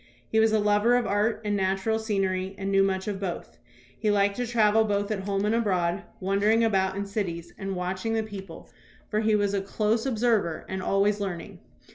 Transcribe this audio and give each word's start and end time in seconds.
He 0.29 0.39
was 0.39 0.51
a 0.51 0.57
lover 0.57 0.95
of 0.95 1.05
art 1.05 1.41
and 1.45 1.55
natural 1.55 1.99
scenery 1.99 2.55
and 2.57 2.71
knew 2.71 2.81
much 2.81 3.07
of 3.07 3.19
both. 3.19 3.59
He 3.99 4.09
liked 4.09 4.35
to 4.37 4.47
travel 4.47 4.83
both 4.83 5.11
at 5.11 5.25
home 5.25 5.45
and 5.45 5.53
abroad, 5.53 6.01
wandering 6.19 6.63
about 6.63 6.95
in 6.97 7.05
cities 7.05 7.53
and 7.55 7.69
THOMAS 7.69 7.75
BRACKETT 7.75 8.03
REED 8.05 8.29
207 8.29 8.31
watching 8.31 8.41
the 8.41 8.41
people, 8.47 8.69
for 9.11 9.19
he 9.19 9.35
was 9.35 9.53
a 9.53 9.61
close 9.61 10.07
observer 10.07 10.65
and 10.67 10.81
always 10.81 11.19
learning. 11.19 11.59